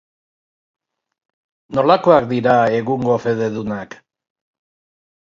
[1.75, 3.95] Nolakoak dira egungo fededunak?